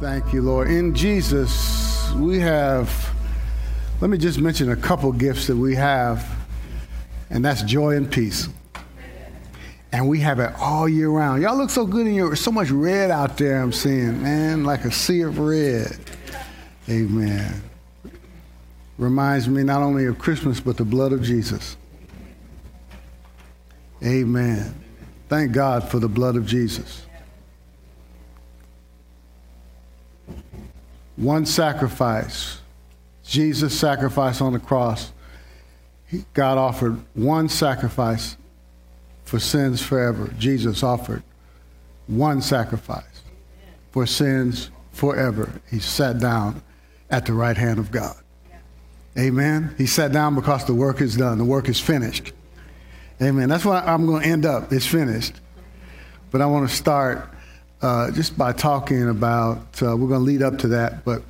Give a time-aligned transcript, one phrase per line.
[0.00, 0.70] Thank you, Lord.
[0.70, 2.90] In Jesus, we have,
[4.00, 6.26] let me just mention a couple gifts that we have,
[7.28, 8.48] and that's joy and peace.
[9.92, 11.42] And we have it all year round.
[11.42, 14.86] Y'all look so good in your, so much red out there, I'm seeing, man, like
[14.86, 15.98] a sea of red.
[16.88, 17.62] Amen.
[18.96, 21.76] Reminds me not only of Christmas, but the blood of Jesus.
[24.02, 24.74] Amen.
[25.28, 27.04] Thank God for the blood of Jesus.
[31.20, 32.62] One sacrifice,
[33.24, 35.12] Jesus' sacrifice on the cross.
[36.32, 38.38] God offered one sacrifice
[39.24, 40.32] for sins forever.
[40.38, 41.22] Jesus offered
[42.06, 43.22] one sacrifice
[43.90, 45.60] for sins forever.
[45.70, 46.62] He sat down
[47.10, 48.16] at the right hand of God.
[49.18, 49.74] Amen.
[49.76, 52.32] He sat down because the work is done, the work is finished.
[53.20, 53.50] Amen.
[53.50, 54.72] That's why I'm going to end up.
[54.72, 55.34] It's finished.
[56.30, 57.28] But I want to start
[57.82, 61.22] uh, just by talking about, uh, we're going to lead up to that, but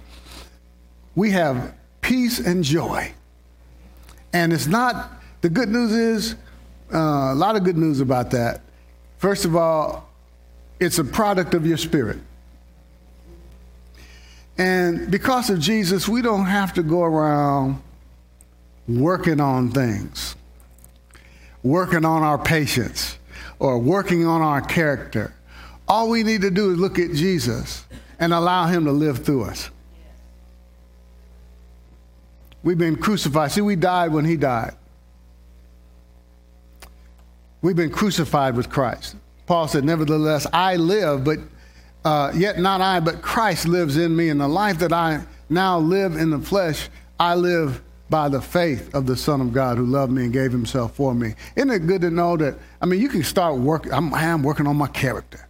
[1.15, 3.13] we have peace and joy.
[4.33, 6.35] And it's not, the good news is,
[6.93, 8.63] uh, a lot of good news about that.
[9.19, 10.09] First of all,
[10.81, 12.19] it's a product of your spirit.
[14.59, 17.81] And because of Jesus, we don't have to go around
[18.89, 20.37] working on things,
[21.63, 23.19] working on our patience,
[23.59, 25.33] or working on our character.
[25.91, 27.85] All we need to do is look at Jesus
[28.21, 29.71] and allow him to live through us.
[32.63, 33.51] We've been crucified.
[33.51, 34.77] See, we died when he died.
[37.61, 39.17] We've been crucified with Christ.
[39.47, 41.41] Paul said, Nevertheless, I live, but
[42.05, 44.29] uh, yet not I, but Christ lives in me.
[44.29, 48.95] And the life that I now live in the flesh, I live by the faith
[48.95, 51.35] of the Son of God who loved me and gave himself for me.
[51.57, 52.55] Isn't it good to know that?
[52.81, 55.49] I mean, you can start working, I'm, I am working on my character.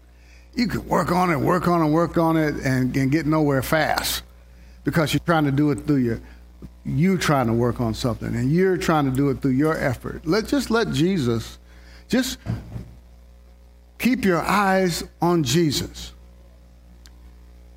[0.54, 3.62] You can work on it, work on it, work on it, and, and get nowhere
[3.62, 4.22] fast
[4.84, 6.20] because you're trying to do it through your,
[6.84, 10.26] you trying to work on something, and you're trying to do it through your effort.
[10.26, 11.58] Let just let Jesus,
[12.08, 12.39] just
[13.98, 16.12] keep your eyes on Jesus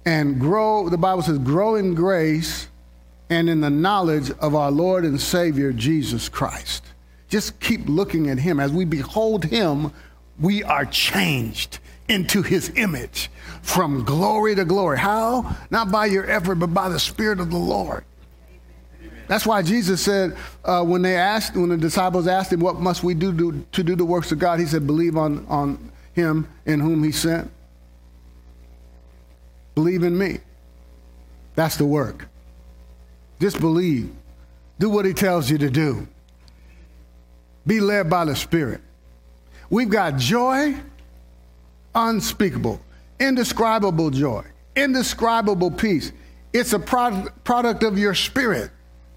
[0.06, 0.89] and grow.
[0.89, 2.67] The Bible says, grow in grace
[3.29, 6.83] and in the knowledge of our Lord and Savior Jesus Christ.
[7.29, 8.59] Just keep looking at Him.
[8.59, 9.91] As we behold Him,
[10.39, 13.30] we are changed into His image
[13.62, 15.00] from glory to glory.
[15.00, 15.56] How?
[15.69, 18.03] Not by your effort, but by the Spirit of the Lord.
[19.28, 23.03] That's why Jesus said, uh, when they asked, when the disciples asked him, What must
[23.03, 24.59] we do to, to do the works of God?
[24.59, 27.50] He said, Believe on, on him in whom he sent.
[29.75, 30.40] Believe in me.
[31.56, 32.28] That's the work.
[33.40, 34.13] Just believe.
[34.80, 36.08] Do what he tells you to do.
[37.66, 38.81] Be led by the Spirit.
[39.69, 40.75] We've got joy,
[41.96, 42.81] unspeakable,
[43.20, 44.44] indescribable joy,
[44.76, 46.12] indescribable peace.
[46.52, 48.72] It's a product, product of your spirit.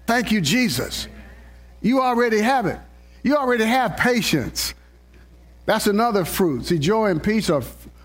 [0.05, 1.07] Thank you, Jesus.
[1.81, 2.79] You already have it.
[3.23, 4.73] You already have patience.
[5.65, 6.65] That's another fruit.
[6.65, 7.61] See, joy and peace are,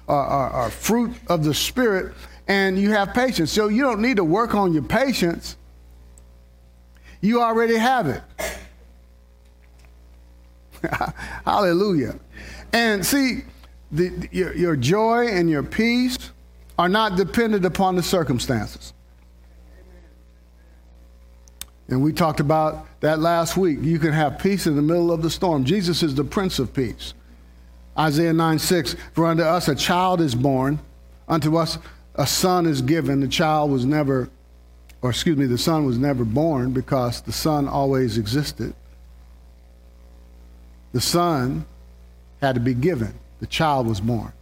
[0.09, 2.12] are, are, are fruit of the Spirit,
[2.49, 3.53] and you have patience.
[3.53, 5.56] So you don't need to work on your patience.
[7.21, 8.22] You already have it.
[11.44, 12.19] Hallelujah.
[12.72, 13.43] And see,
[13.92, 16.19] the, your, your joy and your peace
[16.78, 18.92] are not dependent upon the circumstances.
[21.88, 23.78] And we talked about that last week.
[23.82, 25.64] You can have peace in the middle of the storm.
[25.64, 27.12] Jesus is the Prince of Peace.
[27.98, 30.78] Isaiah 9 6 For unto us a child is born,
[31.28, 31.78] unto us
[32.14, 33.20] a son is given.
[33.20, 34.30] The child was never,
[35.03, 38.74] or excuse me, the son was never born because the son always existed.
[40.92, 41.66] The son
[42.41, 44.32] had to be given, the child was born.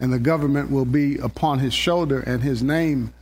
[0.00, 3.14] And the government will be upon his shoulder, and his name,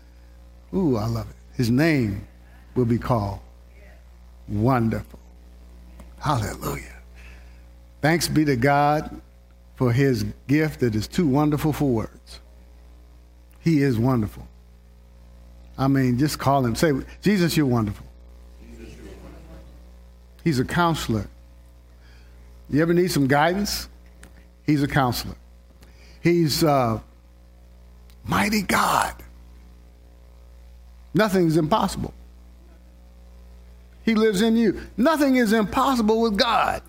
[0.75, 1.37] ooh, I love it.
[1.56, 2.27] His name
[2.75, 3.39] will be called
[4.49, 5.21] Wonderful.
[6.19, 7.03] Hallelujah.
[8.03, 9.21] Thanks be to God
[9.77, 12.41] for his gift that is too wonderful for words.
[13.61, 14.47] He is wonderful.
[15.79, 16.75] I mean, just call him.
[16.75, 16.93] Say,
[17.23, 18.06] Jesus, you're wonderful.
[20.43, 21.29] He's a counselor.
[22.69, 23.88] You ever need some guidance?
[24.67, 25.37] He's a counselor.
[26.21, 27.01] He's uh,
[28.25, 29.15] mighty God.
[31.15, 32.13] Nothing's impossible.
[34.05, 34.81] He lives in you.
[34.97, 36.83] Nothing is impossible with God.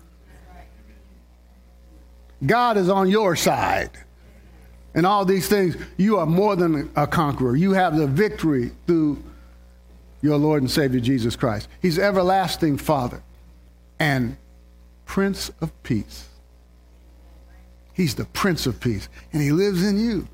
[2.44, 3.90] God is on your side.
[4.94, 7.56] And all these things, you are more than a conqueror.
[7.56, 9.22] You have the victory through
[10.22, 11.68] your Lord and Savior Jesus Christ.
[11.82, 13.22] He's everlasting Father
[13.98, 14.36] and
[15.04, 16.27] Prince of Peace.
[17.98, 20.28] He's the Prince of Peace, and He lives in you.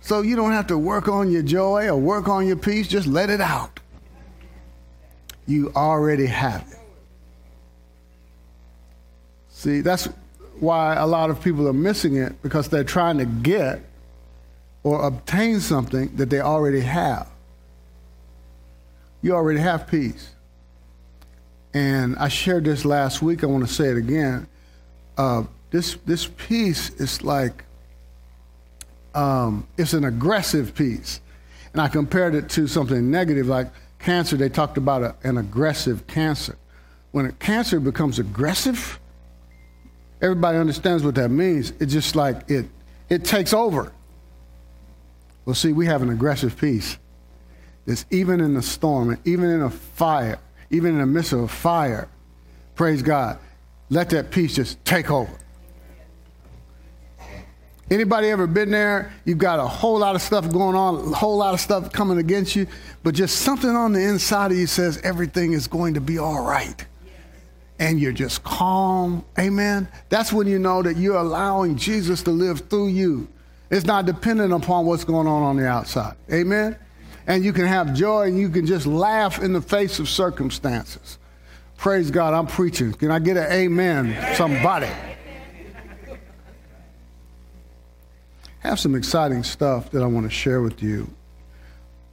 [0.00, 2.88] So you don't have to work on your joy or work on your peace.
[2.88, 3.78] Just let it out.
[5.46, 6.78] You already have it.
[9.50, 10.08] See, that's
[10.60, 13.82] why a lot of people are missing it because they're trying to get
[14.82, 17.28] or obtain something that they already have.
[19.20, 20.30] You already have peace.
[21.74, 23.44] And I shared this last week.
[23.44, 24.48] I want to say it again.
[25.18, 27.64] Uh, this this peace is like
[29.14, 31.20] um, it's an aggressive peace,
[31.72, 33.68] and I compared it to something negative like
[33.98, 34.36] cancer.
[34.36, 36.56] They talked about a, an aggressive cancer.
[37.10, 38.98] When a cancer becomes aggressive,
[40.22, 41.72] everybody understands what that means.
[41.80, 42.66] It's just like it
[43.08, 43.92] it takes over.
[45.44, 46.98] Well, see, we have an aggressive peace.
[47.86, 50.38] It's even in the storm, and even in a fire,
[50.70, 52.08] even in the midst of a fire.
[52.74, 53.38] Praise God.
[53.88, 55.32] Let that peace just take over.
[57.90, 59.12] Anybody ever been there?
[59.24, 62.18] You've got a whole lot of stuff going on, a whole lot of stuff coming
[62.18, 62.66] against you,
[63.02, 66.42] but just something on the inside of you says everything is going to be all
[66.44, 66.84] right.
[67.78, 69.24] And you're just calm.
[69.38, 69.88] Amen.
[70.10, 73.28] That's when you know that you're allowing Jesus to live through you.
[73.70, 76.16] It's not dependent upon what's going on on the outside.
[76.30, 76.76] Amen.
[77.26, 81.18] And you can have joy and you can just laugh in the face of circumstances.
[81.76, 82.92] Praise God, I'm preaching.
[82.92, 84.34] Can I get an amen?
[84.34, 84.90] Somebody.
[88.60, 91.08] Have some exciting stuff that I want to share with you.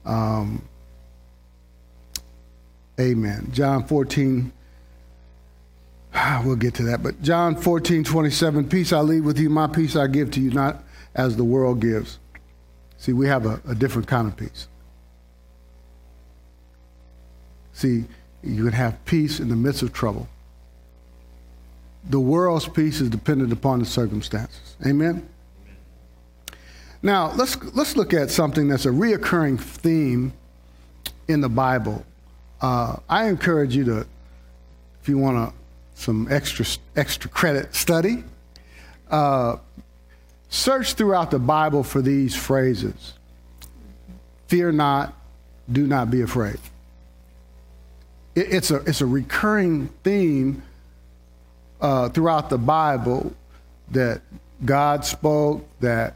[0.06, 0.62] Um,
[3.00, 3.50] amen.
[3.52, 4.52] John 14,
[6.44, 9.96] we'll get to that, but John 14, 27, peace I leave with you, my peace
[9.96, 10.84] I give to you, not
[11.16, 12.20] as the world gives.
[12.98, 14.68] See, we have a, a different kind of peace.
[17.74, 18.06] See,
[18.42, 20.30] you can have peace in the midst of trouble.
[22.10, 24.78] The world's peace is dependent upon the circumstances.
[24.86, 25.28] Amen?
[27.06, 30.34] Now, let's, let's look at something that's a reoccurring theme
[31.28, 32.04] in the Bible.
[32.60, 34.08] Uh, I encourage you to,
[35.04, 35.54] if you want
[35.94, 36.66] some extra,
[36.96, 38.24] extra credit study,
[39.12, 39.58] uh,
[40.50, 43.14] search throughout the Bible for these phrases
[44.48, 45.14] Fear not,
[45.72, 46.58] do not be afraid.
[48.34, 50.64] It, it's, a, it's a recurring theme
[51.80, 53.32] uh, throughout the Bible
[53.92, 54.22] that
[54.64, 56.16] God spoke, that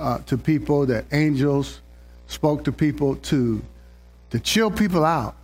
[0.00, 1.80] uh, to people, that angels
[2.26, 3.62] spoke to people to,
[4.30, 5.36] to chill people out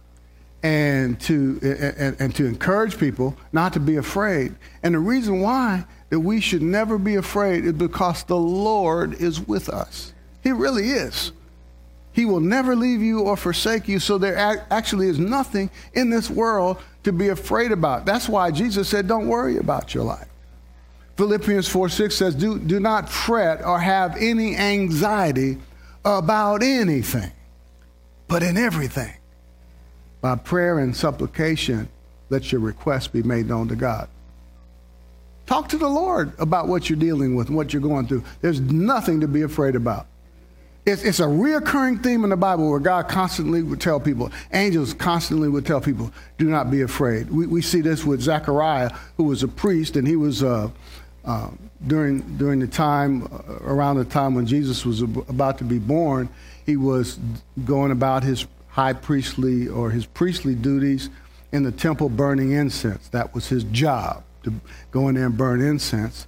[0.63, 4.55] and to, and, and to encourage people not to be afraid.
[4.83, 9.41] And the reason why that we should never be afraid is because the Lord is
[9.47, 10.13] with us.
[10.43, 11.33] He really is.
[12.13, 13.99] He will never leave you or forsake you.
[13.99, 14.37] So there
[14.71, 18.07] actually is nothing in this world to be afraid about.
[18.07, 20.29] That's why Jesus said, Don't worry about your life.
[21.17, 25.59] Philippians 4 6 says, do, do not fret or have any anxiety
[26.05, 27.33] about anything,
[28.29, 29.15] but in everything.
[30.21, 31.89] By prayer and supplication,
[32.29, 34.09] let your requests be made known to God.
[35.47, 38.25] Talk to the Lord about what you're dealing with and what you're going through.
[38.41, 40.07] There's nothing to be afraid about.
[40.85, 44.95] It's, it's a reoccurring theme in the Bible where God constantly would tell people, angels
[44.95, 47.31] constantly would tell people, do not be afraid.
[47.31, 50.71] We, we see this with Zechariah, who was a priest, and he was uh,
[51.27, 51.51] uh,
[51.87, 55.79] during, during the time, uh, around the time when Jesus was ab- about to be
[55.79, 56.29] born,
[56.65, 57.19] he was
[57.65, 61.11] going about his high priestly or his priestly duties
[61.53, 63.09] in the temple burning incense.
[63.09, 64.53] That was his job, to
[64.91, 66.27] go in there and burn incense.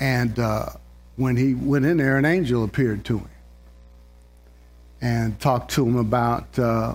[0.00, 0.70] And uh,
[1.16, 3.28] when he went in there, an angel appeared to him
[5.00, 6.94] and talked to him about uh,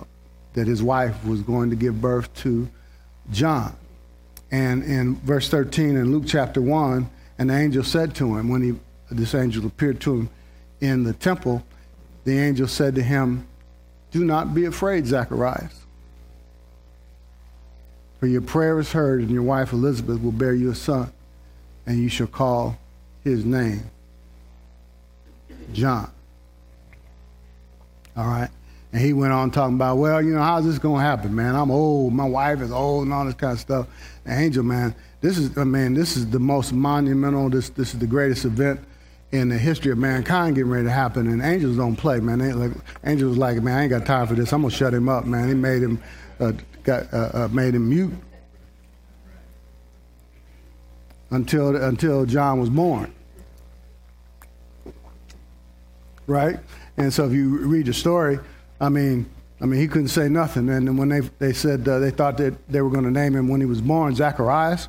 [0.54, 2.68] that his wife was going to give birth to
[3.30, 3.74] John.
[4.50, 8.62] And in verse 13 in Luke chapter 1, and the angel said to him, when
[8.62, 8.74] he,
[9.10, 10.30] this angel appeared to him
[10.80, 11.64] in the temple,
[12.24, 13.46] the angel said to him,
[14.10, 15.86] Do not be afraid, Zacharias.
[18.18, 21.12] For your prayer is heard, and your wife Elizabeth will bear you a son,
[21.86, 22.76] and you shall call
[23.22, 23.88] his name
[25.72, 26.10] John.
[28.16, 28.50] All right?
[28.92, 31.54] And he went on talking about, well, you know, how's this going to happen, man?
[31.54, 32.12] I'm old.
[32.12, 33.86] My wife is old and all this kind of stuff.
[34.24, 38.00] The angel, man, this is, I mean, this is the most monumental, this, this is
[38.00, 38.80] the greatest event
[39.32, 41.26] in the history of mankind getting ready to happen.
[41.26, 42.38] And angels don't play, man.
[42.38, 42.72] They, like,
[43.04, 44.52] angels like, man, I ain't got time for this.
[44.52, 45.48] I'm going to shut him up, man.
[45.48, 46.00] He made him,
[46.40, 46.52] uh,
[46.84, 48.14] got, uh, uh, made him mute
[51.30, 53.12] until, until John was born.
[56.26, 56.58] Right?
[56.96, 58.38] And so if you read the story,
[58.80, 59.28] I mean,
[59.60, 60.68] I mean, he couldn't say nothing.
[60.68, 63.48] And when they, they said uh, they thought that they were going to name him
[63.48, 64.88] when he was born, Zacharias,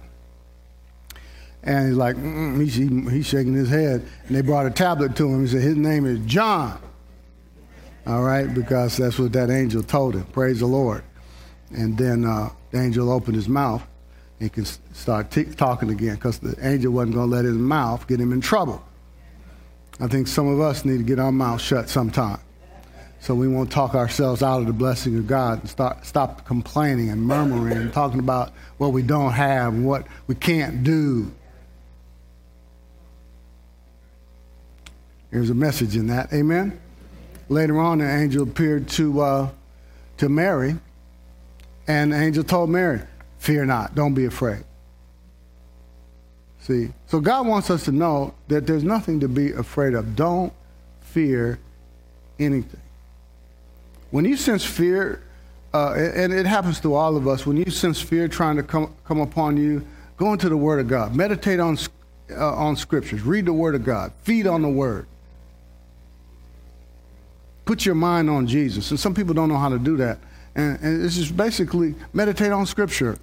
[1.64, 4.06] and he's like, he's, he's shaking his head.
[4.28, 5.42] And they brought a tablet to him.
[5.42, 6.82] He said, his name is John.
[8.08, 10.24] All right, because that's what that angel told him.
[10.26, 11.04] Praise the Lord.
[11.72, 13.86] And then uh, the angel opened his mouth.
[14.40, 18.08] and can start t- talking again because the angel wasn't going to let his mouth
[18.08, 18.84] get him in trouble.
[20.00, 22.40] I think some of us need to get our mouth shut sometime.
[23.20, 27.10] So we won't talk ourselves out of the blessing of God and start, stop complaining
[27.10, 31.30] and murmuring and talking about what we don't have and what we can't do.
[35.32, 36.34] There's a message in that.
[36.34, 36.80] Amen.
[37.50, 39.50] Later on, the angel appeared to, uh,
[40.18, 40.76] to Mary,
[41.88, 43.02] and the angel told Mary,
[43.40, 44.64] Fear not, don't be afraid.
[46.60, 50.16] See, so God wants us to know that there's nothing to be afraid of.
[50.16, 50.54] Don't
[51.02, 51.58] fear
[52.38, 52.82] anything.
[54.12, 55.24] When you sense fear,
[55.74, 58.94] uh, and it happens to all of us, when you sense fear trying to come,
[59.06, 59.86] come upon you,
[60.18, 61.16] go into the Word of God.
[61.16, 61.78] Meditate on,
[62.32, 63.22] uh, on Scriptures.
[63.22, 64.12] Read the Word of God.
[64.24, 65.08] Feed on the Word.
[67.70, 68.90] Put your mind on Jesus.
[68.90, 70.18] And some people don't know how to do that.
[70.56, 73.16] And, and it's just basically meditate on Scripture.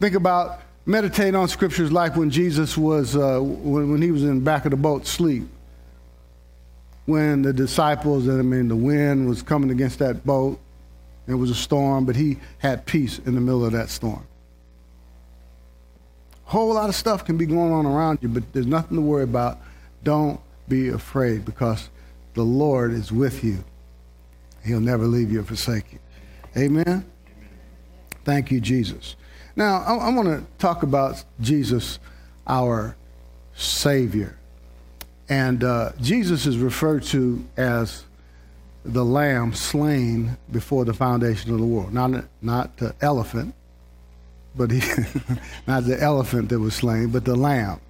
[0.00, 4.34] Think about meditate on scriptures like when Jesus was, uh, when, when he was in
[4.34, 5.44] the back of the boat, sleep
[7.06, 10.58] when the disciples, I mean, the wind was coming against that boat.
[11.28, 14.26] It was a storm, but he had peace in the middle of that storm.
[16.46, 19.22] Whole lot of stuff can be going on around you, but there's nothing to worry
[19.22, 19.60] about.
[20.02, 21.90] Don't be afraid because
[22.34, 23.64] the Lord is with you.
[24.64, 25.98] He'll never leave you or forsake you.
[26.56, 27.04] Amen?
[28.24, 29.16] Thank you, Jesus.
[29.56, 31.98] Now, I, I want to talk about Jesus,
[32.46, 32.96] our
[33.54, 34.36] Savior.
[35.28, 38.04] And uh, Jesus is referred to as
[38.84, 41.92] the lamb slain before the foundation of the world.
[41.92, 43.54] Not, not the elephant,
[44.56, 44.80] but he,
[45.66, 47.80] not the elephant that was slain, but the lamb.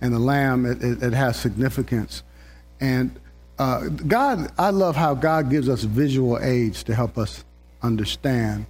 [0.00, 2.22] And the lamb, it, it, it has significance.
[2.80, 3.18] And
[3.58, 7.44] uh, God, I love how God gives us visual aids to help us
[7.82, 8.66] understand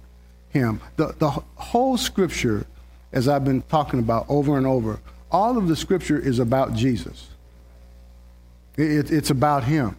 [0.49, 0.81] Him.
[0.97, 2.65] The, the whole scripture,
[3.13, 4.99] as I've been talking about over and over,
[5.31, 7.29] all of the scripture is about Jesus.
[8.75, 9.95] It, it's about Him.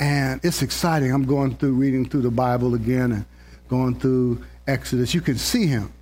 [0.00, 1.12] And it's exciting.
[1.12, 3.26] I'm going through reading through the Bible again and
[3.68, 5.14] going through Exodus.
[5.14, 5.92] You can see Him.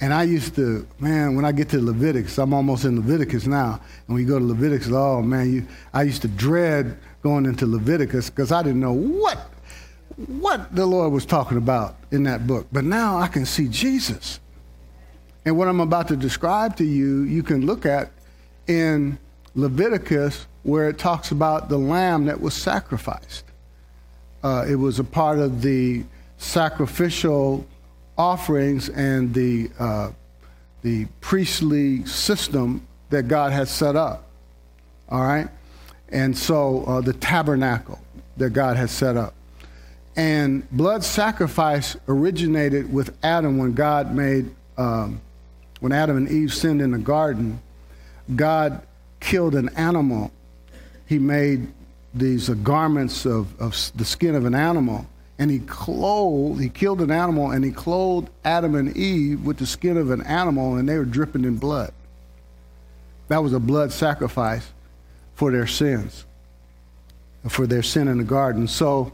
[0.00, 3.80] And I used to, man, when I get to Leviticus, I'm almost in Leviticus now.
[4.06, 8.30] And we go to Leviticus, oh man, you, I used to dread going into Leviticus
[8.30, 9.38] because I didn't know what,
[10.26, 12.68] what the Lord was talking about in that book.
[12.70, 14.38] But now I can see Jesus.
[15.44, 18.10] And what I'm about to describe to you, you can look at
[18.68, 19.18] in
[19.54, 23.44] Leviticus where it talks about the lamb that was sacrificed.
[24.44, 26.04] Uh, it was a part of the
[26.36, 27.66] sacrificial
[28.18, 30.10] offerings and the, uh,
[30.82, 34.28] the priestly system that God has set up.
[35.08, 35.48] All right?
[36.10, 38.00] And so uh, the tabernacle
[38.36, 39.34] that God has set up.
[40.16, 45.20] And blood sacrifice originated with Adam when God made, um,
[45.80, 47.60] when Adam and Eve sinned in the garden.
[48.34, 48.82] God
[49.20, 50.30] killed an animal,
[51.06, 51.68] he made
[52.14, 55.06] these uh, garments of, of the skin of an animal,
[55.38, 59.66] and he clothed, he killed an animal, and he clothed Adam and Eve with the
[59.66, 61.92] skin of an animal, and they were dripping in blood.
[63.28, 64.66] That was a blood sacrifice
[65.34, 66.24] for their sins,
[67.48, 68.66] for their sin in the garden.
[68.66, 69.12] So,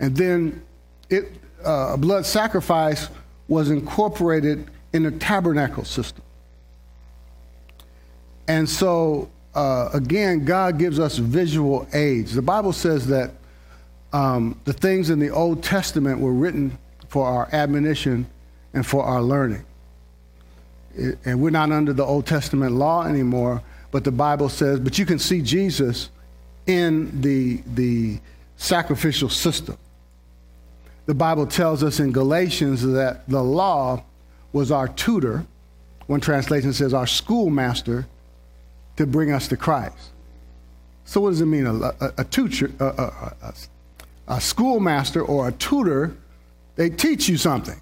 [0.00, 0.62] and then
[1.08, 1.32] it,
[1.64, 3.08] uh, a blood sacrifice
[3.48, 6.22] was incorporated in the tabernacle system.
[8.46, 12.34] And so uh, again, God gives us visual aids.
[12.34, 13.30] The Bible says that
[14.14, 16.78] um, the things in the Old Testament were written
[17.08, 18.28] for our admonition
[18.72, 19.64] and for our learning.
[20.94, 24.98] It, and we're not under the Old Testament law anymore, but the Bible says, but
[24.98, 26.10] you can see Jesus
[26.68, 28.20] in the, the
[28.56, 29.76] sacrificial system.
[31.06, 34.04] The Bible tells us in Galatians that the law
[34.52, 35.44] was our tutor.
[36.06, 38.06] One translation says our schoolmaster
[38.96, 39.96] to bring us to Christ.
[41.04, 41.66] So, what does it mean?
[41.66, 43.32] A, a, a tutor, a,
[44.28, 46.16] a, schoolmaster or a tutor,
[46.76, 47.80] they teach you something.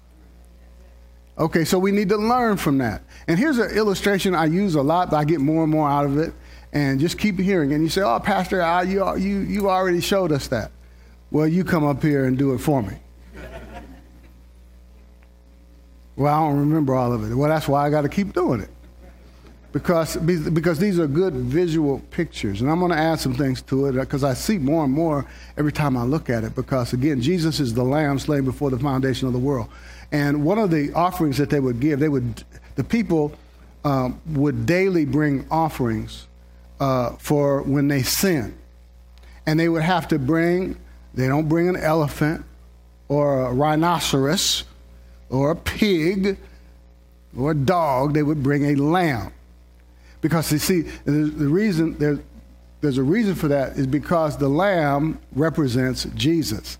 [1.37, 3.01] Okay, so we need to learn from that.
[3.27, 6.05] And here's an illustration I use a lot, but I get more and more out
[6.05, 6.33] of it.
[6.71, 7.71] And just keep hearing.
[7.73, 10.71] And you say, "Oh, Pastor, I, you you you already showed us that."
[11.29, 12.95] Well, you come up here and do it for me.
[16.15, 17.35] well, I don't remember all of it.
[17.35, 18.69] Well, that's why I got to keep doing it
[19.73, 22.61] because, because these are good visual pictures.
[22.61, 25.25] And I'm going to add some things to it because I see more and more
[25.57, 26.53] every time I look at it.
[26.53, 29.67] Because, again, Jesus is the lamb slain before the foundation of the world.
[30.11, 32.43] And one of the offerings that they would give, they would,
[32.75, 33.33] the people
[33.83, 36.27] um, would daily bring offerings
[36.79, 38.53] uh, for when they sin.
[39.47, 40.77] And they would have to bring,
[41.15, 42.45] they don't bring an elephant
[43.07, 44.65] or a rhinoceros
[45.31, 46.37] or a pig
[47.35, 49.33] or a dog, they would bring a lamb.
[50.23, 52.17] Because you see, the reason there's,
[52.79, 56.77] there's a reason for that is because the lamb represents Jesus.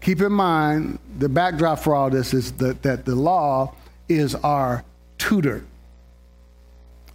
[0.00, 3.72] Keep in mind, the backdrop for all this is that, that the law
[4.08, 4.84] is our
[5.18, 5.64] tutor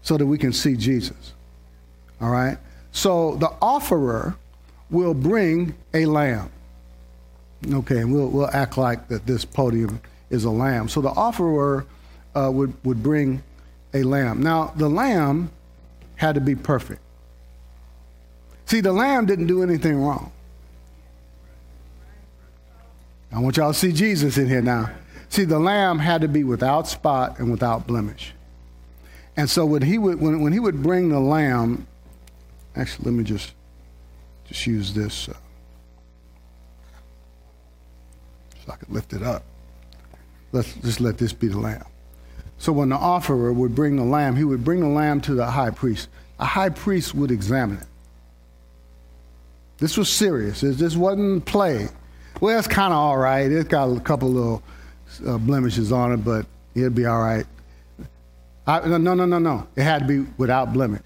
[0.02, 1.34] so that we can see Jesus.
[2.22, 2.58] All right?
[2.94, 4.38] So the offerer
[4.90, 6.50] will bring a lamb.
[7.70, 10.88] Okay, and we'll, we'll act like that this podium is a lamb.
[10.88, 11.86] So the offerer
[12.34, 13.44] uh, would, would bring
[13.94, 14.42] a lamb.
[14.42, 15.52] Now, the lamb
[16.16, 17.02] had to be perfect.
[18.66, 20.32] See, the lamb didn't do anything wrong.
[23.32, 24.92] I want y'all to see Jesus in here now.
[25.30, 28.34] See, the lamb had to be without spot and without blemish.
[29.38, 31.88] And so when he would, when, when he would bring the lamb,
[32.76, 33.54] actually, let me just,
[34.48, 35.34] just use this uh,
[38.66, 39.44] so I could lift it up.
[40.52, 41.84] Let's just let this be the lamb.
[42.58, 45.46] So when the offerer would bring the lamb, he would bring the lamb to the
[45.46, 46.10] high priest.
[46.40, 47.88] A high priest would examine it.
[49.78, 50.62] This was serious.
[50.62, 51.90] This wasn't play.
[52.40, 53.52] Well, it's kind of all right.
[53.52, 54.64] It's got a couple little
[55.26, 57.46] uh, blemishes on it, but it'd be all right.
[58.68, 59.68] I, no, no, no, no.
[59.76, 61.06] It had to be without blemish.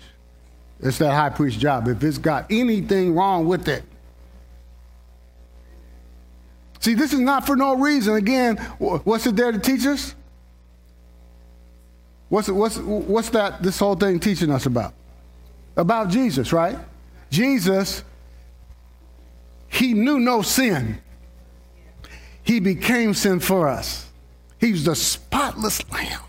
[0.81, 1.87] It's that high priest job.
[1.87, 3.83] If it's got anything wrong with it,
[6.79, 8.15] see, this is not for no reason.
[8.15, 10.15] Again, what's it there to teach us?
[12.29, 14.93] What's, what's, what's that, this whole thing teaching us about?
[15.75, 16.77] About Jesus, right?
[17.31, 18.03] Jesus,
[19.67, 21.01] he knew no sin.
[22.43, 24.07] He became sin for us.
[24.59, 26.21] He was the spotless lamb.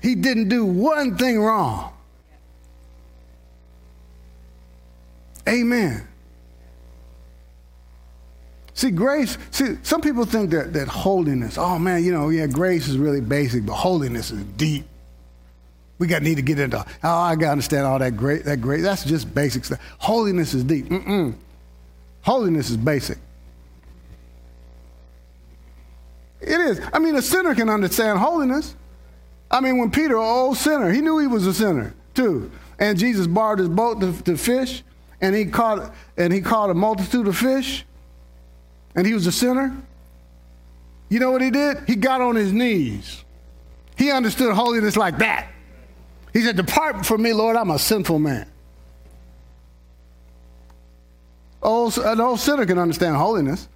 [0.00, 1.92] He didn't do one thing wrong.
[5.48, 6.06] Amen.
[8.76, 12.88] See, grace, see, some people think that, that holiness, oh man, you know, yeah, grace
[12.88, 14.84] is really basic, but holiness is deep.
[15.98, 18.58] We got need to get into, oh, I got to understand all that great, that
[18.58, 18.82] great.
[18.82, 19.80] That's just basic stuff.
[19.96, 20.90] Holiness is deep.
[20.90, 21.34] Mm-mm.
[22.20, 23.16] Holiness is basic.
[26.42, 26.78] It is.
[26.92, 28.76] I mean, a sinner can understand holiness.
[29.50, 32.50] I mean, when Peter, old sinner, he knew he was a sinner too.
[32.78, 34.82] And Jesus borrowed his boat to, to fish,
[35.22, 37.86] and he caught and he caught a multitude of fish
[38.96, 39.76] and he was a sinner,
[41.08, 41.78] you know what he did?
[41.86, 43.24] He got on his knees.
[43.96, 45.48] He understood holiness like that.
[46.32, 48.46] He said, Depart from me, Lord, I'm a sinful man.
[51.62, 53.68] Old, an old sinner can understand holiness.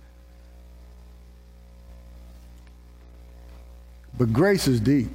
[4.19, 5.09] But grace is deep.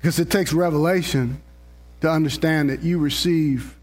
[0.00, 1.42] Because it takes revelation
[2.00, 3.76] to understand that you receive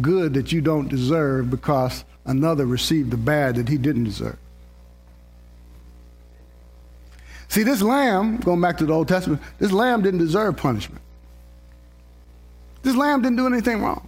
[0.00, 4.38] good that you don't deserve because another received the bad that he didn't deserve.
[7.48, 11.00] See, this lamb, going back to the Old Testament, this lamb didn't deserve punishment.
[12.82, 14.06] This lamb didn't do anything wrong.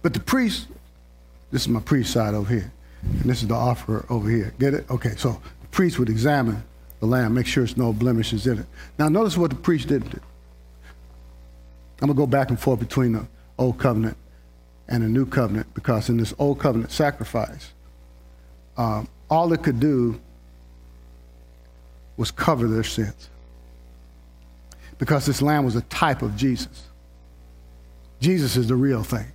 [0.00, 0.68] But the priest,
[1.50, 4.54] this is my priest side over here, and this is the offerer over here.
[4.60, 4.88] Get it?
[4.88, 6.62] Okay, so the priest would examine
[7.00, 8.66] the lamb, make sure there's no blemishes in it.
[8.98, 10.04] Now, notice what the priest did.
[10.04, 13.26] I'm going to go back and forth between the
[13.58, 14.16] Old Covenant
[14.88, 17.72] and a new covenant because in this old covenant sacrifice,
[18.76, 20.20] um, all it could do
[22.16, 23.28] was cover their sins.
[24.98, 26.84] Because this lamb was a type of Jesus.
[28.20, 29.26] Jesus is the real thing.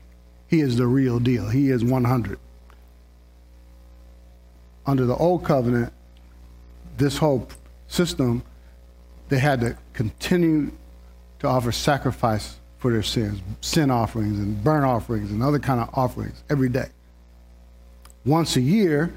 [0.48, 1.48] He is the real deal.
[1.48, 2.40] He is 100.
[4.86, 5.94] Under the old covenant,
[6.98, 7.48] this whole
[7.88, 8.44] system,
[9.30, 10.72] they had to continue
[11.40, 15.88] to offer sacrifice for their sins, sin offerings and burnt offerings and other kind of
[15.94, 16.90] offerings every day.
[18.26, 19.14] Once a year,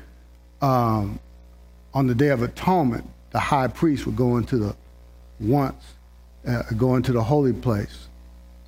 [0.60, 1.18] um,
[1.94, 4.76] on the Day of Atonement, the high priest would go into the
[5.40, 5.82] once,
[6.46, 8.08] uh, go into the holy place,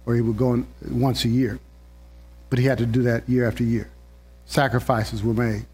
[0.06, 1.58] or he would go in once a year.
[2.48, 3.90] But he had to do that year after year.
[4.46, 5.66] Sacrifices were made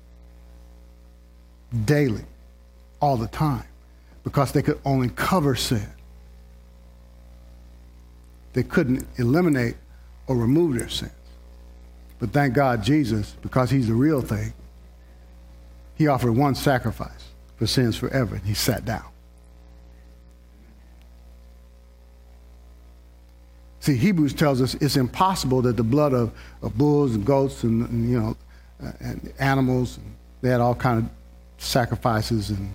[1.85, 2.25] daily,
[3.01, 3.65] all the time,
[4.25, 5.87] because they could only cover sin
[8.53, 9.77] they couldn't eliminate
[10.27, 11.13] or remove their sins.
[12.19, 14.53] But thank God, Jesus, because he's the real thing,
[15.97, 19.05] he offered one sacrifice for sins forever, and he sat down.
[23.81, 26.31] See, Hebrews tells us it's impossible that the blood of,
[26.63, 28.37] of bulls and goats and, and you know
[28.81, 31.11] uh, and animals, and they had all kind of
[31.59, 32.75] sacrifices and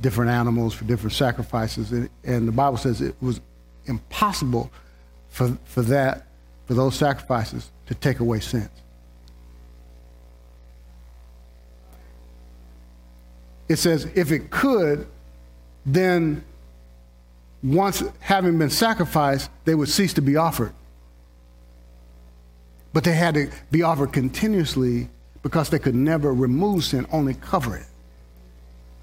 [0.00, 3.40] different animals for different sacrifices, and, and the Bible says it was
[3.88, 4.70] impossible
[5.28, 6.26] for, for that
[6.66, 8.68] for those sacrifices to take away sins.
[13.68, 15.06] It says, if it could,
[15.84, 16.44] then
[17.62, 20.72] once having been sacrificed, they would cease to be offered.
[22.92, 25.08] But they had to be offered continuously
[25.42, 27.86] because they could never remove sin, only cover it.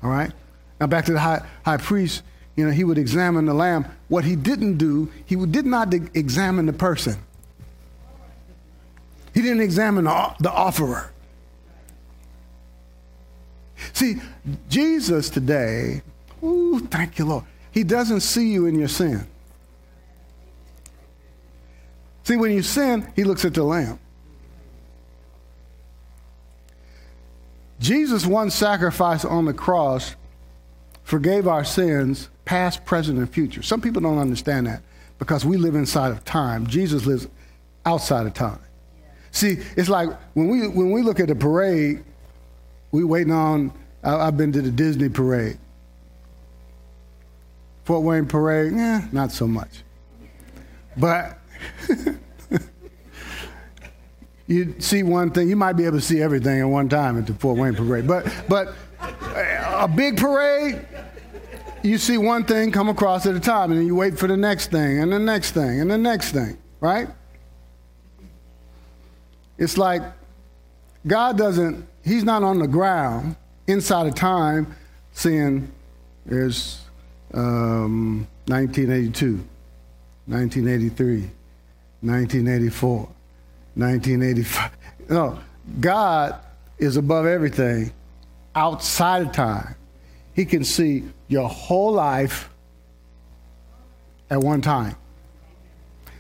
[0.04, 0.32] All right?
[0.80, 2.24] Now back to the high, high priest,
[2.56, 3.86] you know, he would examine the lamb.
[4.08, 7.18] What he didn't do, he did not examine the person.
[9.34, 11.12] He didn't examine the offerer.
[13.94, 14.22] See,
[14.70, 16.02] Jesus today,
[16.42, 17.44] ooh, thank you, Lord.
[17.72, 19.28] He doesn't see you in your sin.
[22.24, 24.00] See, when you sin, he looks at the lamb.
[27.80, 30.16] Jesus' one sacrifice on the cross
[31.04, 33.62] forgave our sins, past, present, and future.
[33.62, 34.82] Some people don't understand that
[35.20, 36.68] because we live inside of time.
[36.68, 37.28] Jesus lives
[37.86, 38.60] outside of time.
[39.32, 42.04] See, it's like when we when we look at the parade,
[42.92, 43.74] we waiting on.
[44.04, 45.58] I, have been to the Disney parade.
[47.86, 49.84] Fort Wayne parade, yeah, not so much.
[50.98, 51.38] But
[54.48, 57.28] you see one thing, you might be able to see everything at one time at
[57.28, 58.08] the Fort Wayne parade.
[58.08, 60.86] But but a big parade,
[61.86, 64.38] you see one thing come across at a time, and then you wait for the
[64.38, 67.08] next thing, and the next thing, and the next thing, right?
[69.58, 70.02] It's like
[71.08, 73.36] God doesn't, He's not on the ground
[73.68, 74.76] inside of time
[75.14, 75.72] seeing
[76.26, 76.82] there's
[77.34, 79.44] um, 1982,
[80.28, 81.30] 1983,
[82.02, 82.98] 1984,
[83.76, 84.72] 1985.
[85.10, 85.40] No,
[85.80, 86.40] God
[86.78, 87.92] is above everything
[88.56, 89.76] outside of time.
[90.36, 92.50] He can see your whole life
[94.30, 94.96] at one time.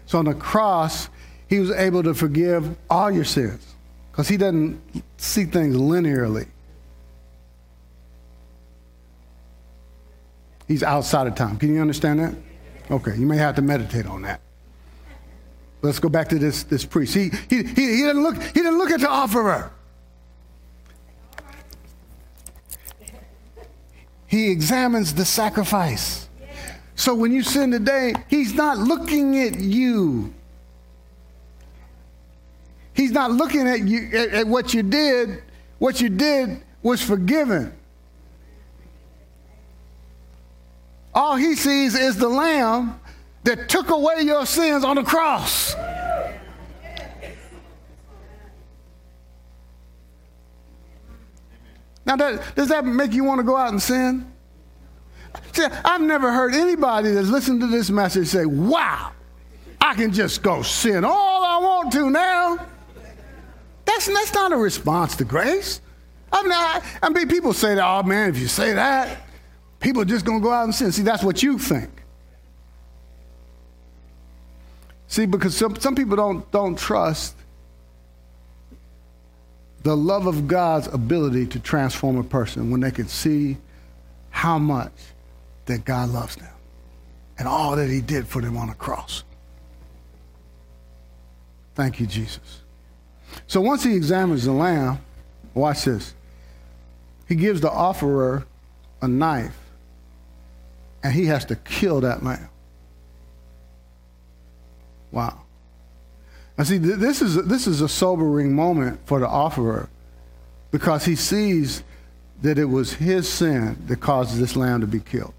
[0.05, 1.09] So on the cross,
[1.47, 3.75] he was able to forgive all your sins
[4.11, 4.81] because he doesn't
[5.17, 6.47] see things linearly.
[10.67, 11.57] He's outside of time.
[11.57, 12.33] Can you understand that?
[12.89, 14.41] Okay, you may have to meditate on that.
[15.81, 17.13] Let's go back to this, this priest.
[17.13, 19.71] He, he, he, he, didn't look, he didn't look at the offerer.
[24.27, 26.27] He examines the sacrifice.
[26.95, 30.33] So when you sin today, he's not looking at you.
[32.93, 35.43] He's not looking at you at, at what you did.
[35.77, 37.73] What you did was forgiven.
[41.13, 42.99] All he sees is the lamb
[43.43, 45.75] that took away your sins on the cross.
[52.15, 54.31] Now, that, does that make you want to go out and sin?
[55.51, 59.11] See, I've never heard anybody that's listened to this message say, wow,
[59.81, 62.65] I can just go sin all I want to now.
[63.83, 65.81] That's, that's not a response to grace.
[66.31, 69.17] I mean, I, I mean, people say that, oh man, if you say that,
[69.79, 70.91] people are just going to go out and sin.
[70.91, 71.89] See, that's what you think.
[75.07, 77.35] See, because some, some people don't, don't trust
[79.85, 83.55] the love of God's ability to transform a person when they can see
[84.31, 84.91] how much
[85.67, 86.51] that God loves them
[87.37, 89.23] and all that he did for them on the cross.
[91.75, 92.63] Thank you, Jesus.
[93.45, 94.97] So once he examines the lamb,
[95.53, 96.15] watch this.
[97.27, 98.47] He gives the offerer
[99.03, 99.59] a knife,
[101.03, 102.49] and he has to kill that lamb.
[105.11, 105.44] Wow.
[106.57, 109.89] Now, see, this is, this is a sobering moment for the offerer
[110.71, 111.83] because he sees
[112.41, 115.33] that it was his sin that caused this lamb to be killed.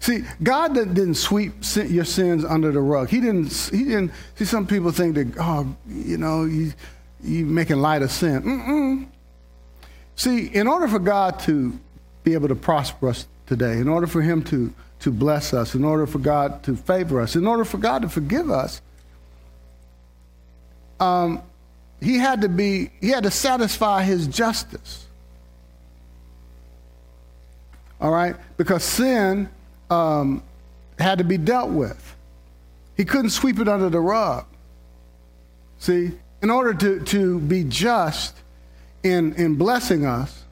[0.00, 3.08] See, God didn't sweep your sins under the rug.
[3.08, 3.52] He didn't.
[3.70, 4.10] He didn't.
[4.34, 6.72] See, some people think that, oh, you know, you
[7.22, 8.42] you making light of sin.
[8.42, 9.06] Mm-mm.
[10.16, 11.78] See, in order for God to
[12.24, 15.84] be able to prosper us today, in order for Him to to bless us, in
[15.84, 18.80] order for God to favor us, in order for God to forgive us,
[21.00, 21.42] um,
[22.00, 22.90] He had to be.
[23.00, 25.06] He had to satisfy His justice.
[28.00, 29.48] All right, because sin
[29.90, 30.42] um,
[30.98, 32.16] had to be dealt with.
[32.96, 34.44] He couldn't sweep it under the rug.
[35.78, 36.12] See,
[36.42, 38.36] in order to, to be just
[39.02, 40.44] in, in blessing us,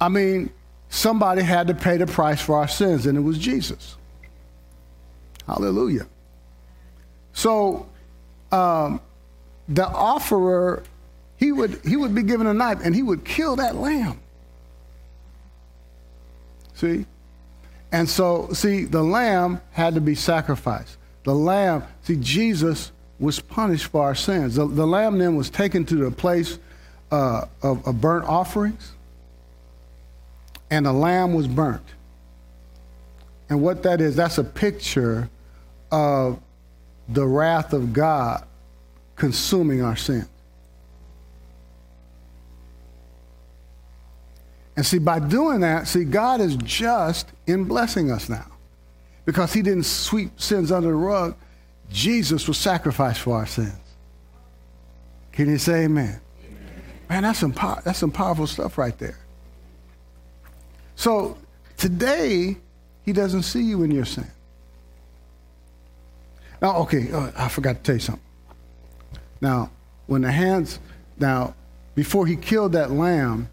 [0.00, 0.50] I mean,
[0.94, 3.96] somebody had to pay the price for our sins, and it was Jesus.
[5.46, 6.06] Hallelujah.
[7.32, 7.88] So,
[8.52, 9.00] um,
[9.68, 10.84] the offerer,
[11.36, 14.20] he would, he would be given a knife and he would kill that lamb.
[16.74, 17.06] See?
[17.92, 20.96] And so, see, the lamb had to be sacrificed.
[21.24, 24.54] The lamb, see, Jesus was punished for our sins.
[24.54, 26.58] The, the lamb then was taken to the place
[27.10, 28.92] uh, of, of burnt offerings,
[30.74, 31.86] and the lamb was burnt.
[33.48, 35.30] And what that is, that's a picture
[35.92, 36.40] of
[37.08, 38.44] the wrath of God
[39.14, 40.26] consuming our sin.
[44.74, 48.46] And see, by doing that, see, God is just in blessing us now.
[49.24, 51.36] Because he didn't sweep sins under the rug,
[51.88, 53.78] Jesus was sacrificed for our sins.
[55.30, 56.20] Can you say amen?
[56.44, 56.82] amen.
[57.08, 57.52] Man, that's some,
[57.84, 59.18] that's some powerful stuff right there.
[60.96, 61.36] So
[61.76, 62.56] today,
[63.04, 64.26] he doesn't see you in your sin.
[66.62, 68.22] Now, okay, uh, I forgot to tell you something.
[69.40, 69.70] Now,
[70.06, 70.78] when the hands,
[71.18, 71.54] now,
[71.94, 73.48] before he killed that lamb,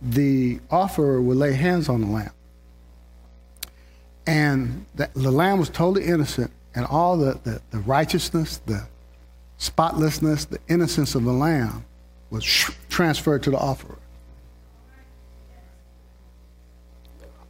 [0.00, 2.32] the offerer would lay hands on the lamb.
[4.26, 8.86] And the, the lamb was totally innocent, and all the, the, the, righteousness, the
[9.58, 11.84] spotlessness, the innocence of the lamb
[12.30, 12.44] was
[12.88, 13.98] transferred to the offerer.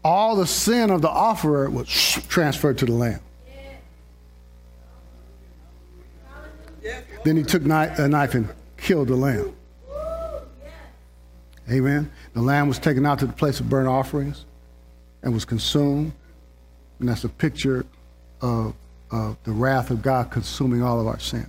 [0.05, 3.21] All the sin of the offerer was transferred to the lamb.
[7.25, 9.57] Then he took a knife and killed the lamb.
[11.71, 12.11] Amen.
[12.35, 14.45] The lamb was taken out to the place of burnt offerings
[15.23, 16.13] and was consumed.
[17.01, 17.87] And that's a picture
[18.43, 18.75] of,
[19.11, 21.49] of the wrath of God consuming all of our sins.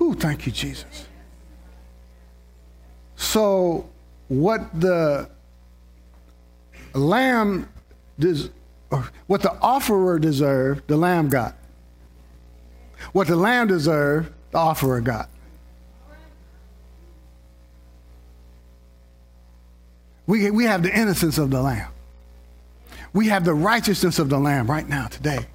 [0.00, 1.06] Ooh, thank you, Jesus.
[3.14, 3.88] So,
[4.26, 5.28] what the
[6.94, 7.68] lamb,
[8.18, 8.50] des-
[9.26, 11.56] what the offerer deserved, the lamb got.
[13.12, 15.28] What the lamb deserved, the offerer got.
[20.28, 21.90] We, we have the innocence of the Lamb.
[23.14, 25.46] We have the righteousness of the Lamb right now, today.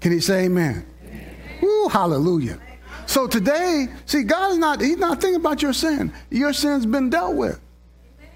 [0.00, 0.86] Can he say amen?
[1.04, 1.36] amen.
[1.60, 2.58] Woo, hallelujah.
[3.04, 6.14] So today, see, God is not, he's not thinking about your sin.
[6.30, 7.60] Your sin's been dealt with.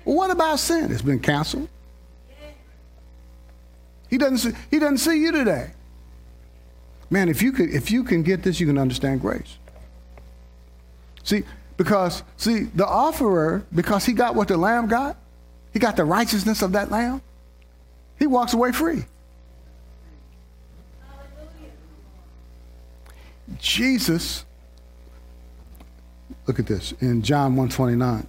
[0.05, 0.93] Well, what about sin?
[0.93, 1.69] It's been canceled.
[4.11, 5.71] He doesn't see, he doesn't see you today.
[7.09, 9.57] Man, if you could if you can get this, you can understand grace.
[11.23, 11.45] See,
[11.77, 15.17] because see, the offerer, because he got what the lamb got,
[15.73, 17.23] he got the righteousness of that lamb.
[18.19, 19.05] He walks away free.
[23.59, 24.45] Jesus,
[26.47, 28.27] look at this in John 129.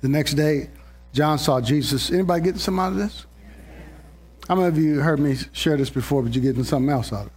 [0.00, 0.68] The next day,
[1.12, 2.10] John saw Jesus.
[2.10, 3.24] Anybody getting some out of this?
[4.48, 7.20] How many of you heard me share this before, but you're getting something else out
[7.20, 7.32] of it?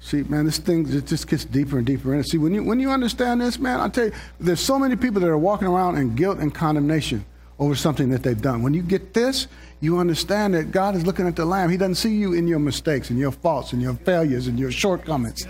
[0.00, 2.26] See, man, this thing it just gets deeper and deeper in it.
[2.26, 5.20] See, when you when you understand this, man, I tell you, there's so many people
[5.20, 7.24] that are walking around in guilt and condemnation
[7.58, 8.62] over something that they've done.
[8.62, 9.46] When you get this,
[9.80, 11.70] you understand that God is looking at the Lamb.
[11.70, 14.72] He doesn't see you in your mistakes and your faults and your failures and your
[14.72, 15.46] shortcomings.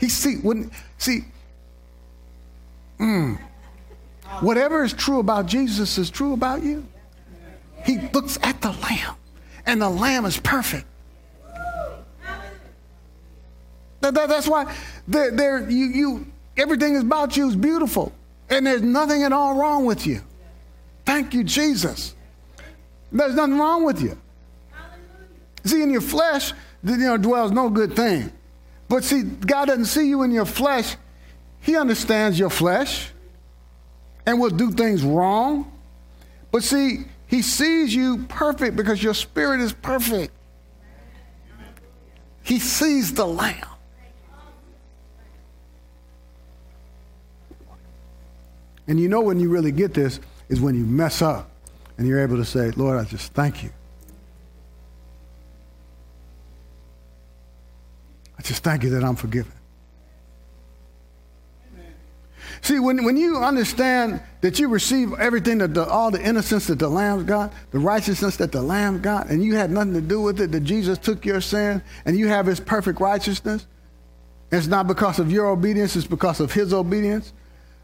[0.00, 1.20] He see when see.
[2.98, 3.38] Mm,
[4.40, 6.86] whatever is true about Jesus is true about you.
[7.84, 9.16] He looks at the Lamb,
[9.66, 10.86] and the Lamb is perfect.
[14.00, 14.74] That, that, that's why
[15.08, 18.12] you, you, everything about you is beautiful.
[18.48, 20.22] And there's nothing at all wrong with you.
[21.04, 22.14] Thank you, Jesus.
[23.12, 24.18] There's nothing wrong with you.
[25.64, 28.32] See, in your flesh, you know, dwells no good thing.
[28.88, 30.96] But see, God doesn't see you in your flesh.
[31.60, 33.10] He understands your flesh
[34.26, 35.70] and will do things wrong.
[36.50, 40.32] But see, He sees you perfect because your spirit is perfect.
[42.42, 43.64] He sees the Lamb.
[48.88, 51.48] And you know when you really get this is when you mess up
[51.96, 53.70] and you're able to say, Lord, I just thank you.
[58.36, 59.52] I just thank you that I'm forgiven.
[62.70, 66.78] See, when, when you understand that you receive everything that the, all the innocence that
[66.78, 70.22] the Lamb got, the righteousness that the Lamb got, and you had nothing to do
[70.22, 73.66] with it, that Jesus took your sin, and you have his perfect righteousness,
[74.52, 77.32] it's not because of your obedience, it's because of his obedience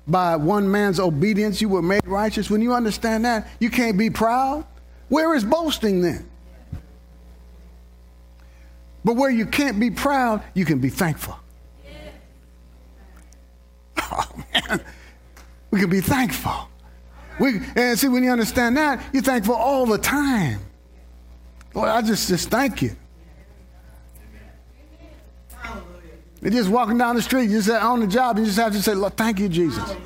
[0.07, 4.09] by one man's obedience you were made righteous, when you understand that, you can't be
[4.09, 4.65] proud.
[5.09, 6.31] Where is boasting then?
[9.05, 11.37] But where you can't be proud, you can be thankful.
[14.13, 14.81] Oh, man.
[15.71, 16.69] We can be thankful.
[17.39, 20.61] We, and see, when you understand that, you're thankful all the time.
[21.75, 22.97] Lord, I just, just thank you.
[26.41, 28.83] You're just walking down the street, you just on the job, you just have to
[28.83, 29.97] say, Lord, thank you, Jesus.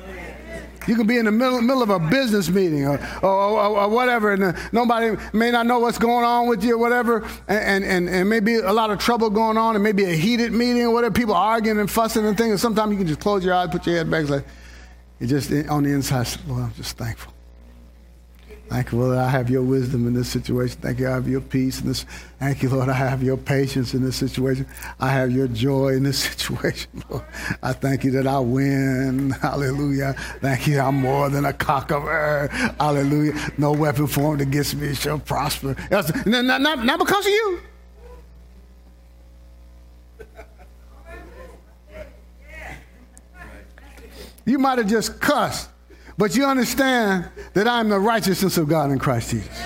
[0.87, 3.89] You can be in the middle, middle of a business meeting or, or, or, or
[3.89, 7.83] whatever, and uh, nobody may not know what's going on with you or whatever, and,
[7.83, 10.91] and, and maybe a lot of trouble going on, and maybe a heated meeting or
[10.91, 12.51] whatever, people arguing and fussing and things.
[12.51, 14.45] And sometimes you can just close your eyes, put your head back, like,
[15.19, 17.31] you just on the inside, Lord, I'm just thankful.
[18.71, 20.79] Thank you, Lord, I have your wisdom in this situation.
[20.79, 22.05] Thank you, I have your peace in this.
[22.39, 24.65] Thank you, Lord, I have your patience in this situation.
[24.97, 27.25] I have your joy in this situation, Lord.
[27.61, 29.31] I thank you that I win.
[29.31, 30.13] Hallelujah.
[30.39, 32.47] Thank you, I'm more than a conqueror.
[32.79, 33.33] Hallelujah.
[33.57, 35.75] No weapon formed against me shall prosper.
[35.91, 37.59] Not, not, not because of you.
[44.45, 45.70] You might have just cussed.
[46.21, 49.59] But you understand that I'm the righteousness of God in Christ Jesus.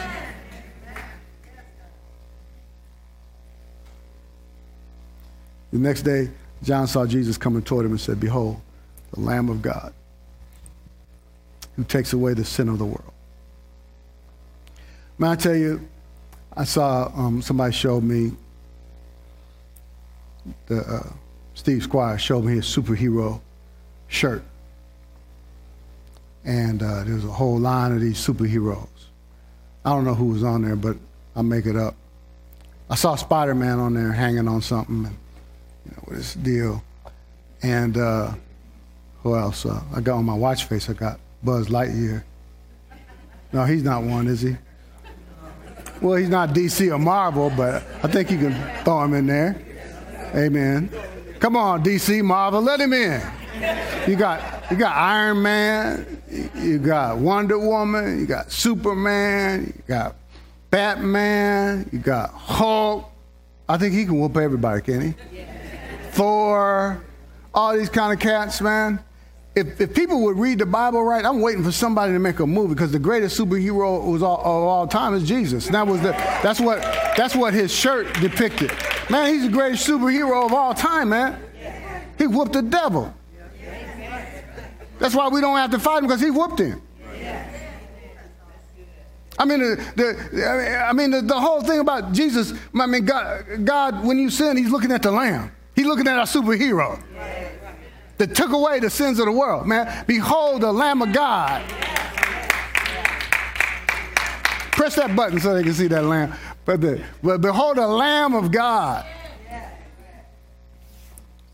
[5.74, 6.30] The next day,
[6.64, 8.62] John saw Jesus coming toward him and said, Behold,
[9.12, 9.94] the Lamb of God
[11.76, 13.12] who takes away the sin of the world.
[15.18, 15.86] May I tell you,
[16.56, 18.32] I saw um, somebody showed me,
[20.68, 21.10] the, uh,
[21.54, 23.42] Steve Squire showed me his superhero
[24.08, 24.42] shirt
[26.46, 28.88] and uh, there was a whole line of these superheroes.
[29.84, 30.98] I don't know who was on there, but
[31.36, 31.96] I'll make it up.
[32.90, 35.18] I saw Spider Man on there hanging on something, and,
[35.86, 36.84] you know, deal.
[37.64, 38.34] And uh,
[39.24, 39.66] who else?
[39.66, 42.24] Uh, I got on my watch face, I got Buzz Lightyear.
[43.52, 44.56] No, he's not one, is he?
[46.02, 49.60] Well, he's not DC or Marvel, but I think you can throw him in there.
[50.36, 50.90] Amen.
[51.40, 53.22] Come on, DC, Marvel, let him in.
[54.08, 56.15] You got you got Iron Man,
[56.56, 60.16] you got Wonder Woman, you got Superman, you got
[60.70, 63.10] Batman, you got Hulk.
[63.68, 65.14] I think he can whoop everybody, can he?
[66.12, 67.04] Thor,
[67.54, 69.00] all these kind of cats, man.
[69.56, 72.46] If, if people would read the Bible right, I'm waiting for somebody to make a
[72.46, 75.68] movie because the greatest superhero was all, of all time is Jesus.
[75.68, 76.82] And that was the, that's what
[77.16, 78.72] that's what his shirt depicted.
[79.10, 81.42] Man, he's the greatest superhero of all time, man.
[82.18, 83.14] He whooped the devil.
[85.00, 86.82] That's why we don't have to fight him because he whooped him.
[89.38, 92.54] I mean, the, the I mean, the, the, whole thing about Jesus.
[92.74, 95.52] I mean, God, God, when you sin, He's looking at the Lamb.
[95.76, 97.04] He's looking at our superhero
[98.18, 99.68] that took away the sins of the world.
[99.68, 101.70] Man, behold, the Lamb of God.
[104.72, 106.34] Press that button so they can see that lamb.
[106.66, 109.06] But, the, but behold, the Lamb of God.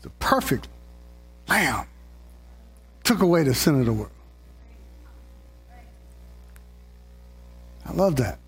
[0.02, 0.66] The perfect
[1.48, 1.86] Lamb
[3.04, 4.10] took away the sin of the world.
[7.86, 8.38] I love that.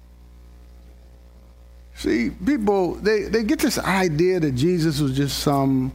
[1.96, 5.92] See, people, they, they get this idea that Jesus was just some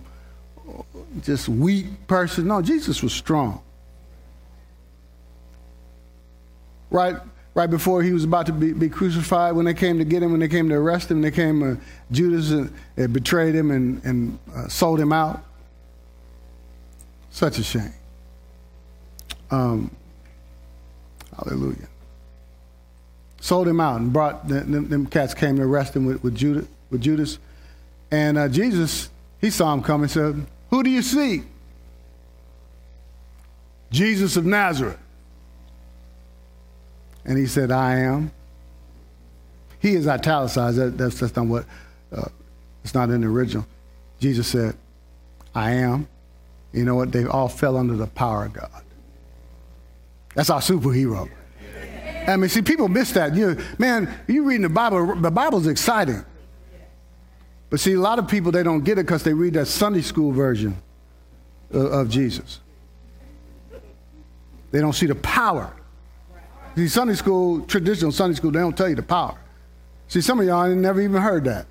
[1.24, 2.48] just weak person.
[2.48, 3.62] No, Jesus was strong.
[6.90, 7.16] Right,
[7.54, 10.32] right before he was about to be, be crucified, when they came to get him,
[10.32, 11.76] when they came to arrest him, they came, uh,
[12.12, 15.44] Judas uh, betrayed him and, and uh, sold him out.
[17.30, 17.94] Such a shame.
[19.52, 19.96] Um,
[21.36, 21.88] hallelujah.
[23.42, 26.68] Sold him out and brought them, them cats came to arrest him with, with Judas.
[26.90, 27.40] With Judas.
[28.12, 29.10] And uh, Jesus,
[29.40, 31.44] he saw him coming said, Who do you see?
[33.92, 34.98] Jesus of Nazareth.
[37.26, 38.32] And he said, I am.
[39.80, 40.78] He is italicized.
[40.78, 41.66] That, that's, that's not what,
[42.12, 42.30] uh,
[42.84, 43.66] it's not in the original.
[44.20, 44.76] Jesus said,
[45.56, 46.08] I am.
[46.74, 47.12] You know what?
[47.12, 48.84] They all fell under the power of God.
[50.36, 51.30] That's our superhero.
[52.28, 53.36] I mean, see, people miss that.
[53.36, 56.24] You know, man, you reading the Bible, the Bible's exciting.
[57.70, 60.02] But see, a lot of people, they don't get it because they read that Sunday
[60.02, 60.80] school version
[61.72, 62.60] of, of Jesus.
[64.72, 65.74] They don't see the power.
[66.76, 69.38] See, Sunday school, traditional Sunday school, they don't tell you the power.
[70.08, 71.66] See, some of y'all never even heard that.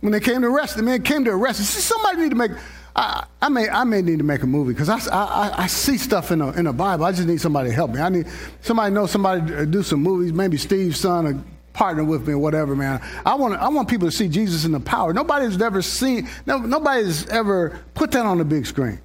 [0.00, 1.60] When they came to arrest, the man came to arrest.
[1.60, 2.50] See, somebody need to make
[2.94, 5.96] I, I, may, I may need to make a movie because I, I, I, see
[5.96, 7.06] stuff in the, in the Bible.
[7.06, 8.00] I just need somebody to help me.
[8.00, 8.26] I need
[8.60, 12.34] somebody know somebody to uh, do some movies, maybe Steve's son or partner with me
[12.34, 13.00] or whatever, man.
[13.24, 15.14] I want, I want people to see Jesus in the power.
[15.14, 19.00] Nobody's ever seen, no, nobody's ever put that on the big screen.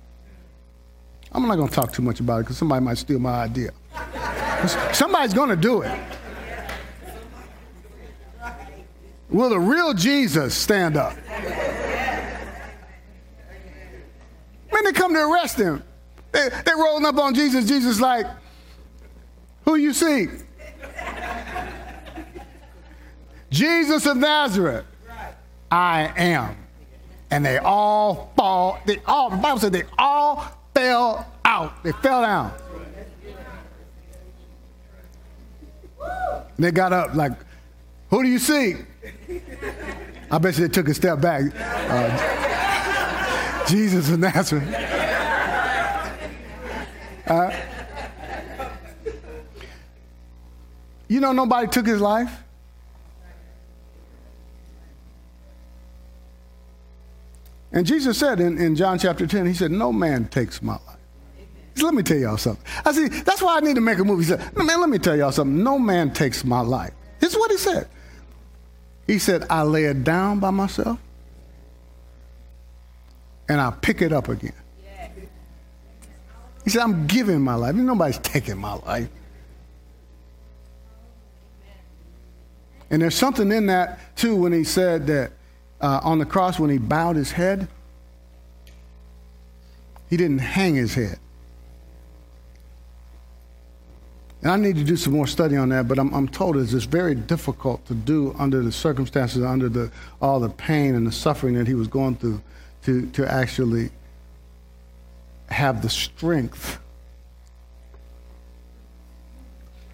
[1.32, 3.72] I'm not going to talk too much about it because somebody might steal my idea.
[4.92, 5.98] Somebody's going to do it.
[9.30, 11.16] Will the real Jesus stand up?
[14.78, 15.84] Man, they come to arrest him.
[16.32, 17.66] They, they rolling up on Jesus.
[17.66, 18.28] Jesus like,
[19.66, 20.28] who you see?
[23.50, 24.86] Jesus of Nazareth.
[25.72, 26.56] I am.
[27.32, 28.80] And they all fall.
[28.86, 31.84] They all, the Bible said they all fell out.
[31.84, 32.54] They fell down.
[36.60, 37.34] They got up like,
[38.12, 38.76] who do you see?
[40.30, 41.46] I bet you they took a step back.
[41.56, 42.38] Uh,
[43.68, 44.74] Jesus of Nazareth.
[47.28, 47.52] Uh,
[51.10, 52.32] you know, nobody took his life.
[57.74, 60.98] And Jesus said in, in John chapter 10, He said, No man takes my life.
[61.76, 62.66] Said, let me tell y'all something.
[62.86, 64.24] I see, that's why I need to make a movie.
[64.24, 65.64] He said, Man, let me tell y'all something.
[65.64, 66.94] No man takes my life.
[67.20, 67.88] This is what He said.
[69.06, 71.00] He said, I lay it down by myself
[73.50, 74.54] and I pick it up again.
[76.64, 77.76] He said, I'm giving my life.
[77.76, 79.08] Nobody's taking my life.
[82.90, 85.32] And there's something in that, too, when he said that
[85.80, 87.68] uh, on the cross, when he bowed his head,
[90.10, 91.20] he didn't hang his head.
[94.42, 96.72] And I need to do some more study on that, but I'm, I'm told it's
[96.72, 99.92] very difficult to do under the circumstances, under the,
[100.22, 102.42] all the pain and the suffering that he was going through,
[102.88, 103.90] to, to actually
[105.50, 106.80] have the strength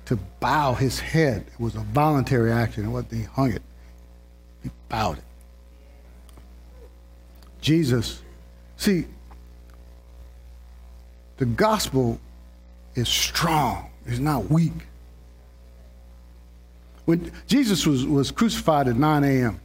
[0.06, 1.44] to bow his head.
[1.52, 2.86] It was a voluntary action.
[2.86, 3.64] It wasn't he hung it.
[4.62, 5.24] He bowed it.
[7.62, 8.22] Jesus,
[8.78, 9.08] see,
[11.38, 12.20] the gospel
[12.94, 13.90] is strong.
[14.06, 14.86] It's not weak.
[17.06, 19.60] When Jesus was, was crucified at 9 a.m.,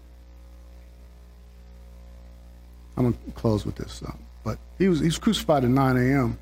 [2.98, 4.02] I'm going to close with this.
[4.02, 4.10] Uh,
[4.42, 6.36] but he was, he was crucified at 9 a.m.,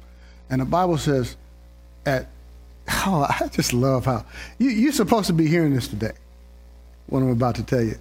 [0.48, 1.36] and the Bible says
[2.07, 2.28] at,
[2.88, 4.24] oh, I just love how,
[4.59, 6.12] you, you're supposed to be hearing this today,
[7.09, 7.96] what I'm about to tell you.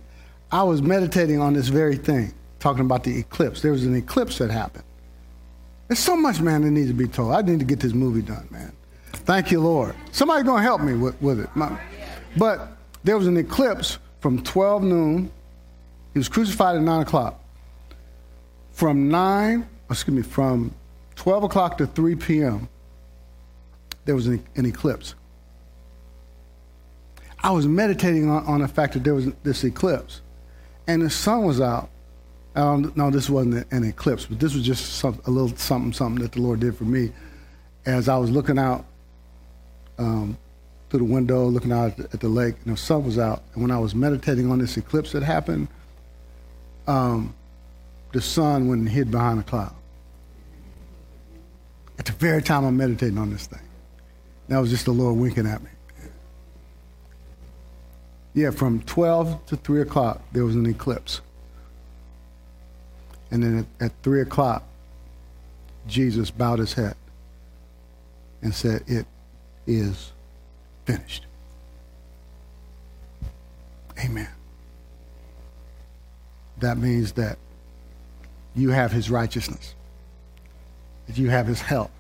[0.51, 3.61] I was meditating on this very thing, talking about the eclipse.
[3.61, 4.85] There was an eclipse that happened.
[5.87, 7.33] There's so much, man, that needs to be told.
[7.33, 8.71] I need to get this movie done, man.
[9.11, 9.95] Thank you, Lord.
[10.11, 11.49] Somebody's going to help me with, with it.
[11.55, 11.77] My,
[12.37, 12.69] but
[13.03, 15.31] there was an eclipse from 12 noon.
[16.13, 17.39] He was crucified at 9 o'clock.
[18.75, 20.75] From 9, excuse me, from
[21.15, 22.67] 12 o'clock to 3 p.m.,
[24.03, 25.15] there was an, an eclipse.
[27.41, 30.19] I was meditating on, on, the fact that there was this eclipse,
[30.87, 31.89] and the sun was out.
[32.57, 36.21] Um, no, this wasn't an eclipse, but this was just some, a little something, something
[36.21, 37.13] that the Lord did for me
[37.85, 38.83] as I was looking out
[39.97, 40.37] um,
[40.89, 43.41] through the window, looking out at the lake, and the sun was out.
[43.53, 45.69] And when I was meditating on this eclipse that happened,
[46.87, 47.33] um,
[48.15, 49.75] the sun and hid behind a cloud.
[51.99, 53.59] At the very time I'm meditating on this thing.
[54.47, 55.69] That was just the Lord winking at me.
[58.33, 61.19] Yeah, from 12 to 3 o'clock, there was an eclipse.
[63.31, 64.63] And then at, at 3 o'clock,
[65.85, 66.95] Jesus bowed his head
[68.41, 69.07] and said, It
[69.67, 70.13] is
[70.85, 71.25] finished.
[73.99, 74.29] Amen.
[76.59, 77.37] That means that
[78.55, 79.75] you have his righteousness,
[81.07, 81.91] that you have his help,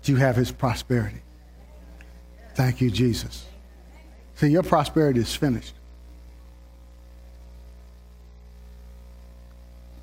[0.00, 1.20] that you have his prosperity.
[2.54, 3.46] Thank you, Jesus.
[4.36, 5.74] See, your prosperity is finished.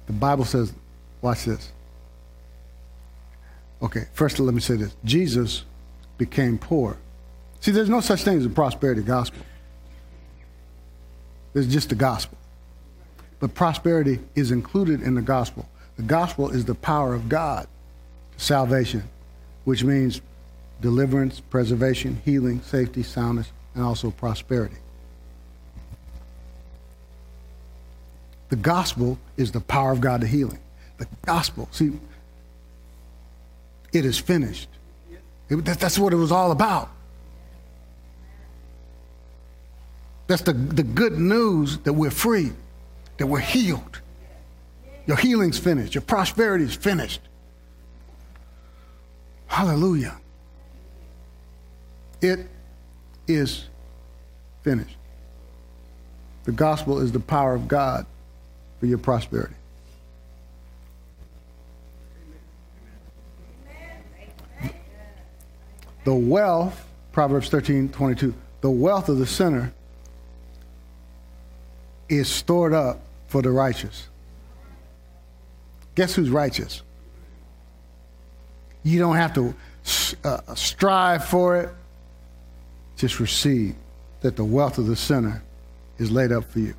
[0.05, 0.73] The Bible says,
[1.21, 1.71] watch this.
[3.81, 4.95] Okay, first let me say this.
[5.03, 5.63] Jesus
[6.17, 6.97] became poor.
[7.59, 9.41] See, there's no such thing as a prosperity gospel.
[11.53, 12.37] There's just the gospel.
[13.43, 15.67] But prosperity is included in the gospel.
[15.97, 17.67] The gospel is the power of God,
[18.37, 19.03] salvation,
[19.65, 20.21] which means
[20.79, 24.77] deliverance, preservation, healing, safety, soundness, and also prosperity.
[28.47, 30.59] The gospel is the power of God to healing.
[30.97, 31.99] The gospel, see,
[33.91, 34.69] it is finished.
[35.49, 36.89] It, that, that's what it was all about.
[40.27, 42.53] That's the, the good news that we're free,
[43.17, 44.01] that we're healed.
[45.05, 47.21] Your healing's finished, your prosperity is finished.
[49.47, 50.17] Hallelujah.
[52.21, 52.47] It
[53.27, 53.65] is
[54.63, 54.95] finished.
[56.45, 58.05] The gospel is the power of God
[58.79, 59.53] for your prosperity.
[66.03, 69.73] The wealth, Proverbs 13 22, the wealth of the sinner
[72.17, 74.07] is stored up for the righteous.
[75.95, 76.81] Guess who's righteous?
[78.83, 79.55] You don't have to
[80.23, 81.69] uh, strive for it,
[82.95, 83.75] just receive
[84.21, 85.43] that the wealth of the sinner
[85.97, 86.73] is laid up for you.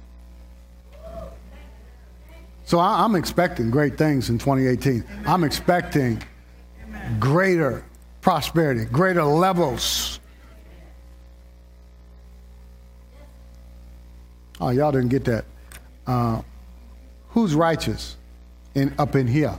[2.65, 5.05] So I'm expecting great things in 2018.
[5.27, 6.23] I'm expecting
[7.21, 7.85] greater
[8.23, 10.14] prosperity, greater levels.
[14.61, 15.45] Oh, y'all didn't get that.
[16.07, 16.43] Uh,
[17.31, 18.17] who's righteous
[18.75, 19.59] in, up in here?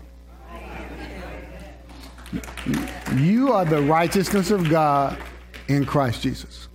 [3.15, 5.17] You are the righteousness of God
[5.67, 6.67] in Christ Jesus.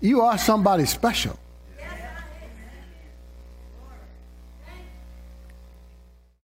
[0.00, 1.38] You are somebody special.